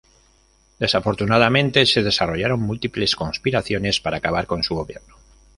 [0.79, 5.13] Desafortunadamente, se desarrollaron múltiples conspiraciones para acabar con su gobierno.